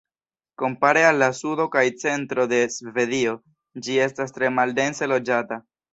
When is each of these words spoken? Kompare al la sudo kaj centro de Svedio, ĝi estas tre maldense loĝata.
Kompare 0.61 1.01
al 1.09 1.19
la 1.23 1.27
sudo 1.39 1.67
kaj 1.75 1.83
centro 2.03 2.47
de 2.53 2.61
Svedio, 2.77 3.35
ĝi 3.89 3.99
estas 4.07 4.35
tre 4.39 4.51
maldense 4.61 5.11
loĝata. 5.13 5.61